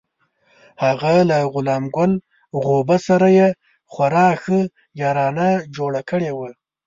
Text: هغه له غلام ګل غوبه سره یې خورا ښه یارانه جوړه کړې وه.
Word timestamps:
هغه 0.83 1.13
له 1.29 1.37
غلام 1.53 1.83
ګل 1.95 2.11
غوبه 2.63 2.97
سره 3.07 3.27
یې 3.37 3.47
خورا 3.91 4.27
ښه 4.41 4.59
یارانه 5.01 5.49
جوړه 5.75 6.01
کړې 6.09 6.31
وه. 6.37 6.49